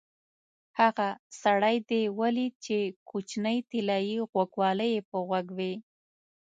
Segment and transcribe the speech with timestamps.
[0.79, 1.07] هغه
[1.41, 2.77] سړی دې ولید چې
[3.09, 5.73] کوچنۍ طلایي غوږوالۍ یې په غوږ وې؟